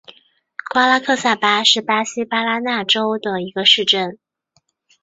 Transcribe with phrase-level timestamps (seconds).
[0.73, 4.17] 瓜拉克萨巴是巴西巴拉那州的一个市镇。